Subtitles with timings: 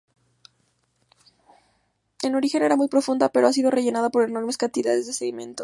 [2.23, 5.59] En origen era muy profunda, pero ha sido rellenada por enormes cantidades de sedimentos.